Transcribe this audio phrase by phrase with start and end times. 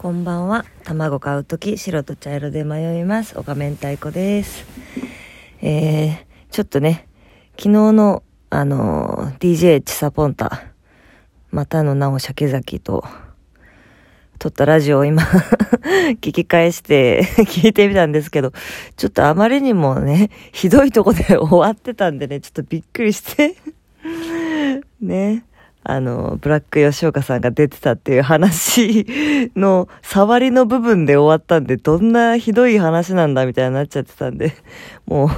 [0.00, 0.64] こんばんは。
[0.84, 3.38] 卵買うとき白と茶色で迷います。
[3.38, 4.64] おかめんたいこです。
[5.60, 6.16] えー、
[6.50, 7.06] ちょっとね、
[7.58, 10.62] 昨日の、あのー、DJ チサポンタ、
[11.50, 13.04] またの名を鮭崎と、
[14.38, 15.22] 撮ったラジオを今
[16.22, 18.54] 聞き返して 聞いてみたんですけど、
[18.96, 23.54] ちょっとあまりにもね、ひどいとこで終わってたんでね、ちょっとびっくりして
[24.98, 25.44] ね。
[25.82, 34.54] あの、ブラック吉岡さんが出てたっていう話の触りの部分で終わったんで、どんなひどい話なんだみたいになっちゃってたんで、
[35.06, 35.28] もう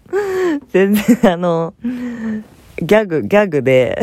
[0.72, 1.74] 全然あの、
[2.78, 4.00] ギャグ、ギャグで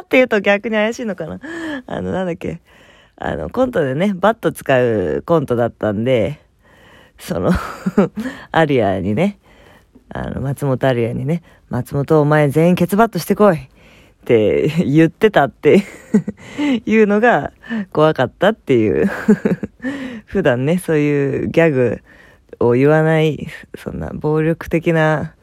[0.00, 1.40] って言うと逆に怪しいのかな
[1.86, 2.60] あの、なんだっけ。
[3.16, 6.40] あの、コントでね、バット使うコントだったんで、
[7.18, 7.50] その
[8.50, 9.38] アリアにね、
[10.08, 13.68] あの、松本アリアにね、松本お前全員ケツバットしてこい
[14.20, 15.82] って 言ってたって
[16.86, 17.52] いうのが
[17.92, 19.06] 怖かったっていう
[20.26, 22.00] 普段ね、そういうギャグ
[22.60, 25.34] を言わない、そんな暴力的な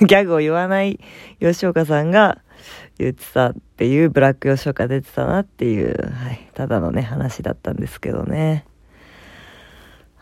[0.00, 1.00] ギャグを言わない
[1.40, 2.38] 吉岡さんが
[2.98, 8.64] 言ってたっていうブラック吉岡出てたなっていう、はい、ただのね、話だったんですけどね。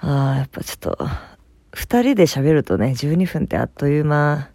[0.00, 0.98] ああ、やっぱちょっと、
[1.74, 4.51] 二人で喋るとね、12分ってあっという間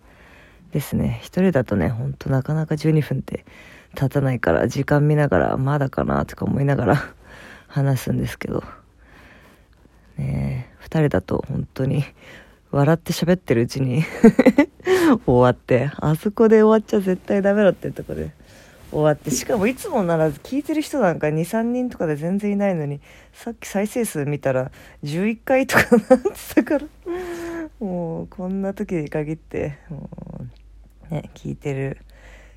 [0.77, 1.19] ですね。
[1.23, 3.45] 一人だとね、ほんとなかなか12分って
[3.95, 7.13] 経たないから、時間見ながら、まだかなとか思いながら
[7.67, 8.63] 話すんですけど。
[10.17, 12.03] ね二人だと本当に、
[12.69, 14.03] 笑って喋ってるうちに
[15.25, 18.29] 終わって、あそこで終わっちゃ絶対ダメだってとこで
[18.91, 23.01] 終わって、しかもいつもなら聞いてる人なんか2、3人とかで全然いないのに、
[23.33, 24.71] さっき再生数見たら
[25.03, 26.85] 11回とかなってたから
[27.79, 30.09] もうこんな時に限って、も
[30.41, 30.56] う
[31.09, 31.97] ね、聞いてる、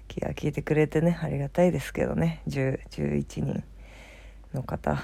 [0.09, 3.65] 気が聞いてくれてね、ありがたいですけどね、10、11人
[4.53, 5.03] の方。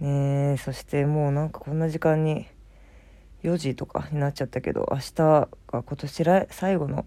[0.00, 2.46] ね、そしてもうなんかこんな時間に
[3.42, 7.06] 4時とかになっちゃったけど、明日が今年最後の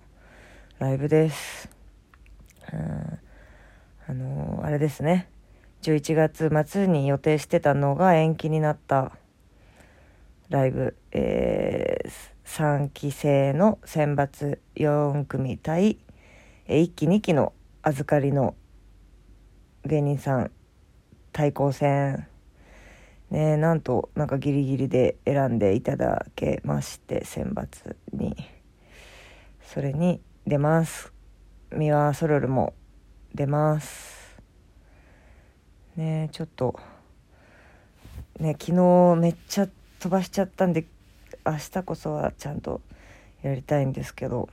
[0.79, 1.69] ライブです。
[2.71, 3.19] うん
[4.09, 5.29] あのーあれですね。
[5.81, 9.17] 11月末に予定してたのが延期になった
[10.49, 12.09] ライブ、えー、
[12.47, 15.99] 3期生の選抜4組対、
[16.67, 17.51] 1期2期の
[17.83, 18.55] 預かりの
[19.85, 20.51] 芸人さん
[21.33, 22.25] 対抗戦
[23.29, 28.35] ねなんとなんかギリギリで選んでいただけまして選抜に
[29.61, 31.11] それに出ます。
[31.71, 32.73] ミワソロルも
[33.35, 34.37] 出ます。
[35.97, 36.79] ねちょっと
[38.39, 39.67] ね昨日めっちゃ
[39.99, 40.85] 飛ばしちゃったんで
[41.47, 42.81] 明日こそはちゃんと
[43.41, 44.49] やりたいんですけど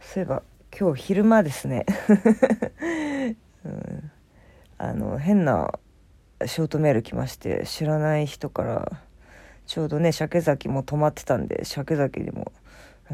[0.00, 0.42] そういえば
[0.78, 1.84] 今日昼間ですね、
[3.64, 4.10] うん、
[4.78, 5.78] あの変な
[6.46, 9.00] ショートメール来まして知らない人から
[9.66, 12.52] ちょうどね鮭崎も泊まってたんで鮭崎にも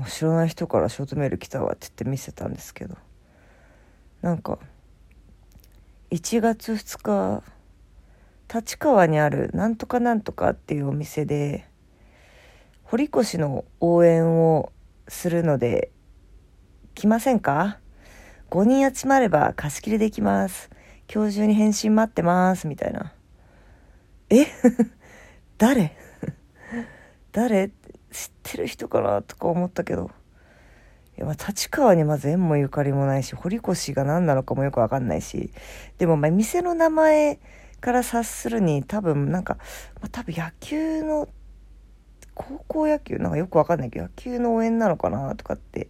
[0.09, 2.97] 知らない人からショートメール来たわって言って見せたんですけど
[4.23, 4.59] なんか
[6.11, 7.43] 1月2日
[8.53, 11.68] 立川にあるなんとかなんとかっていうお店で
[12.91, 14.73] 堀越の応援を
[15.09, 15.91] するので
[16.95, 17.81] 来ませんか
[18.51, 20.71] ?5 人集まれば貸し切りできます。
[21.13, 22.67] 今日中に返信待ってます。
[22.67, 23.13] みたいな。
[24.31, 24.47] え？
[25.59, 25.99] 誰？
[27.31, 27.69] 誰？
[27.69, 30.11] 知ってる人かなとか思ったけど。
[31.19, 35.53] いやまあ立川にまず縁もゆかりもないし、堀越が何なのかもよくわかんないし。
[35.99, 37.39] でもまあ店の名前
[37.83, 39.59] から察するに多分なんか、
[40.01, 41.29] まあ、多分野球の、
[42.39, 45.89] 高校野球なんかよくわかんないけど、野球の応援なのかなとかって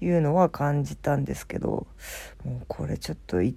[0.00, 1.86] いうのは感じたんですけど、
[2.44, 3.56] もうこれちょっとい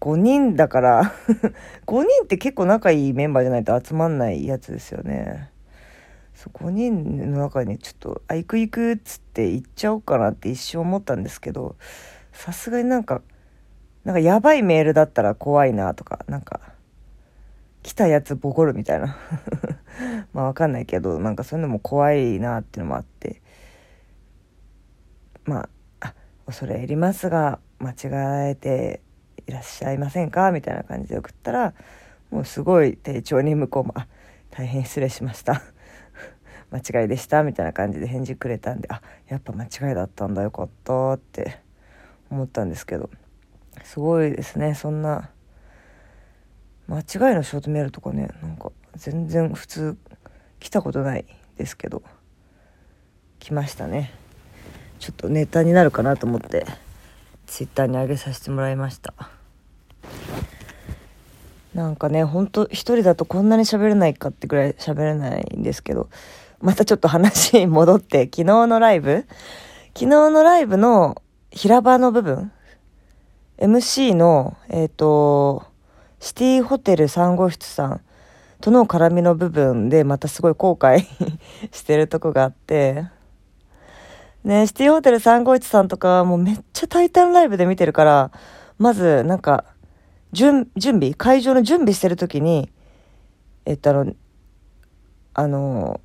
[0.00, 1.12] 5人だから
[1.86, 5.50] 5人って結構仲いいメンバーじゃないと集まんないやつですよね。
[6.34, 11.76] そう5人の中にちょっと「あ行く行く」っつって行っちゃおうかなって一瞬思ったんですけど
[12.32, 13.22] さすがになんか
[14.04, 16.71] なんかやばいメールだったら怖いなとかなんか
[17.82, 19.16] 来たやつボコるみたいな。
[20.32, 23.42] まあわかんないけどなんかそういうのも怖いなっていうのもあって。
[25.44, 25.68] ま
[26.00, 26.14] ああ
[26.46, 29.00] 恐れ入りますが間違えて
[29.46, 30.52] いらっしゃいませんか？
[30.52, 31.74] みたいな感じで送ったら
[32.30, 34.06] もうすごい丁重に向こうも「あ
[34.50, 35.62] 大変失礼しました」
[36.70, 37.42] 間違いでした。
[37.42, 41.58] みたいな感じで返事くれたんであやっぱ間違いだったんだよかったって
[42.30, 43.10] 思ったんですけど。
[43.84, 45.30] すごいですねそんな
[46.92, 49.96] 間違いのショートメールとかねなんか全然普通
[50.60, 51.24] 来たことない
[51.56, 52.02] ですけど
[53.38, 54.12] 来ましたね。
[55.00, 56.64] ちょっとネタになるかなと思って
[57.46, 59.14] ツイッターに上げさせてもらいました。
[61.74, 66.08] なんかね、ほんと一人だとこんなに喋れないかってぐらい喋れないんですけど、
[66.60, 69.26] またちょっと話に戻って、昨日のライブ
[69.94, 72.52] 昨日のライブの平場の部分
[73.58, 75.71] MC の、えっ、ー、と、
[76.22, 78.00] シティホテル3号室さん
[78.60, 81.00] との絡みの部分でまたすごい後悔
[81.72, 83.06] してるとこがあって、
[84.44, 88.30] ね、シティホテル3号室さんとかもうめっちゃタイタンライブで見てるから、
[88.78, 89.64] まずなんか、
[90.30, 92.70] 準、準備会場の準備してる時に、
[93.66, 94.12] えっとあの、
[95.34, 96.00] あの、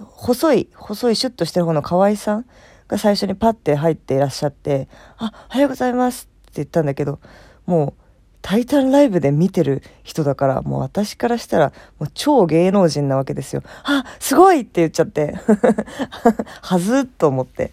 [0.00, 2.46] 細い、細いシュッとしてる方の河合さん
[2.88, 4.88] が最初にパッて入っていらっしゃって、
[5.18, 7.20] あ、おはようございますって言ったんだけど、
[7.64, 8.05] もう、
[8.46, 13.64] タイタンライブで見てる人だから、もう私からしたら、もう超芸能人なわけですよ。
[13.82, 15.34] あ、すごいって言っちゃって。
[16.62, 17.72] はずっと思って。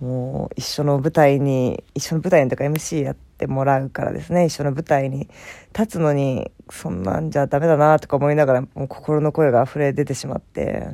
[0.00, 5.28] もう、一緒の舞台に、一緒の舞台にとか MC やってもらうからですね、一緒の舞台に
[5.72, 10.88] 立つのに、そんなんじゃダメだなとか思いながら、もう心の声が溢れ出てしまって。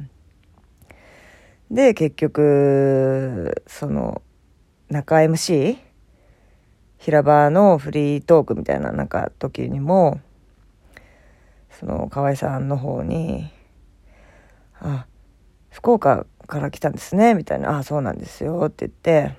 [1.71, 4.21] で、結局、その、
[4.91, 5.79] 中 MC?
[7.05, 10.23] 平場のフリートークみたいななんか時にも、
[11.79, 13.51] その河合さんの方に、
[14.81, 15.05] あ、
[15.69, 19.35] 福岡から来たんですね、みたいな、あ、そうなんですよ、って言って、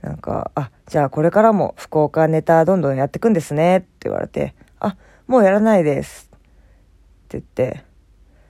[0.00, 4.96] なんか、あ、じゃあこれからも福岡ネタどんどんやってくんですね、って言われて、あ、
[5.26, 6.38] もうやらないです、っ
[7.28, 7.84] て言って、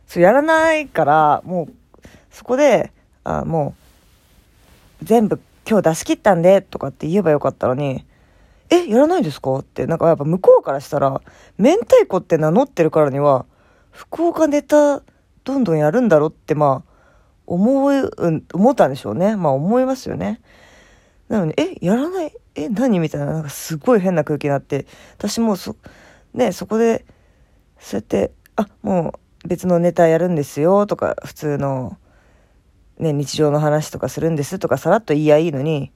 [0.07, 1.73] そう、やらないから、もう、
[2.31, 2.93] そこで、
[3.25, 3.75] あ、も
[5.03, 8.07] う、全部今日出し切ったんで、とかって言えばよかったのに、
[8.71, 9.57] え、やらないですか？
[9.57, 11.21] って、なんかやっぱ向こうからしたら、
[11.59, 13.47] 明太子って名乗ってるからには、
[13.91, 15.03] 福岡ネタ
[15.45, 16.93] どんどんやるんだろって、まあ、
[17.47, 18.11] 思う、
[18.53, 19.37] 思ったんでしょうね。
[19.37, 20.41] まあ思いますよね。
[21.29, 22.33] なのに、え、やらない？
[22.57, 22.99] え、何？
[22.99, 24.87] みたいな、なんかすごい変な空気になって、
[25.17, 25.77] 私もそ、
[26.35, 27.05] ね、そこで、
[27.79, 29.15] そうやって、あ、も
[29.45, 31.97] う別のネタやるんですよ、とか、普通の、
[32.99, 35.93] ね、日常の話とかするんですとかさらっと言いやいいのに、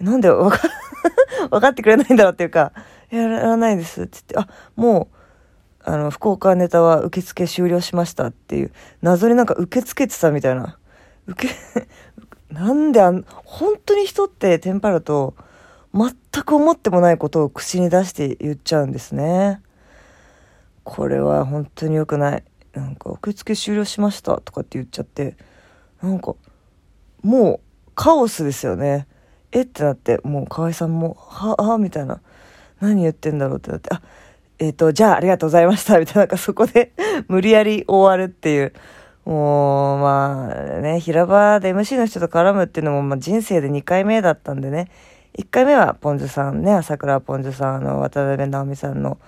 [0.00, 0.60] なんでわか、
[1.50, 2.72] 分かってくれないんだろうっていうか、
[3.10, 5.18] やらないですって言って、あ、もう、
[5.90, 10.78] あの、福岡ネタは受付終了しましたっていう、謎になんか受け付けてたみたいな。
[11.26, 11.54] 受け、
[12.52, 15.34] なんであん、本当に人ってテンパると、
[15.94, 16.14] 全
[16.44, 19.62] く思ってもないことを口に出して言っちゃうんですね。
[20.84, 22.44] これは本当に良くない。
[22.74, 25.36] なんか、受付終了しましたとかって言っちゃって、
[26.02, 26.34] なんか、
[27.22, 29.06] もう、カオスですよね。
[29.52, 32.20] えってなって、もう河合さんも、は、は、みたいな。
[32.80, 34.02] 何言ってんだろうってなって、あ、
[34.58, 36.92] えっ、ー、と、じゃあありがとうございました、みたいな、なんかそこで
[37.28, 38.72] 無理やり終わるっていう。
[39.24, 44.90] もう、まあね、平場で MC の人と絡むっていうのも、まあ人生で2回目だったんでね。
[45.36, 49.18] 1回目はポンズさんね、朝倉ポンズさん、あの、渡辺直美さんの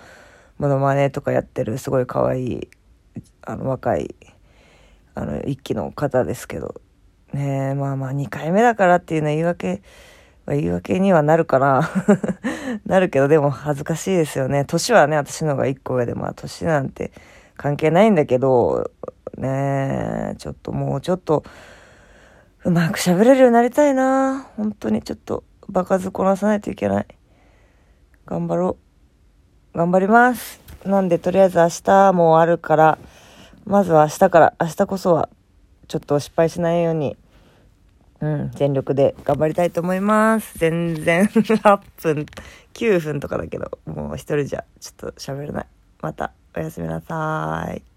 [0.58, 2.68] モノマネとかやってる、すごい可愛い、
[3.42, 4.14] あの、若い
[5.20, 6.80] あの、一期の方ですけど、
[7.32, 9.82] ねまあまあ2回目だからっていうのは言い訳、
[10.46, 11.88] まあ、言い訳にはなるから
[12.86, 14.64] なるけど、でも恥ずかしいですよね。
[14.64, 17.12] 年はね、私の方が1個上で、まあ年なんて
[17.56, 18.90] 関係ないんだけど、
[19.36, 21.44] ねちょっともうちょっと、
[22.64, 27.06] うまく喋れるようになりたいな本当にちょっと、場数こなさないといけない。
[28.26, 28.76] 頑張ろ
[29.74, 29.78] う。
[29.78, 30.60] 頑張ります。
[30.84, 32.98] なんで、とりあえず明日もあるから、
[33.70, 35.28] まずは明日から、明日こそは、
[35.86, 37.16] ちょっと失敗しないように、
[38.20, 40.58] うん、全力で頑張りたいと思います。
[40.58, 42.26] 全然 8分、
[42.74, 45.66] 9分とかだけど、もう一人じゃちょっと喋れない。
[46.02, 47.89] またおやすみなさい。